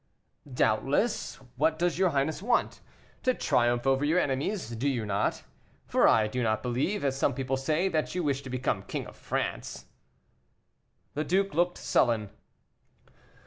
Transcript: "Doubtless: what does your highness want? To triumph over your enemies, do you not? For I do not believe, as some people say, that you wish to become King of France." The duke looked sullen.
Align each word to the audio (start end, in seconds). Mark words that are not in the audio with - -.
"Doubtless: 0.51 1.35
what 1.57 1.77
does 1.77 1.99
your 1.99 2.09
highness 2.09 2.41
want? 2.41 2.81
To 3.21 3.35
triumph 3.35 3.85
over 3.85 4.03
your 4.03 4.19
enemies, 4.19 4.71
do 4.71 4.89
you 4.89 5.05
not? 5.05 5.43
For 5.85 6.07
I 6.07 6.25
do 6.27 6.41
not 6.41 6.63
believe, 6.63 7.05
as 7.05 7.15
some 7.15 7.35
people 7.35 7.55
say, 7.55 7.87
that 7.87 8.15
you 8.15 8.23
wish 8.23 8.41
to 8.41 8.49
become 8.49 8.81
King 8.81 9.05
of 9.05 9.15
France." 9.15 9.85
The 11.13 11.23
duke 11.23 11.53
looked 11.53 11.77
sullen. 11.77 12.31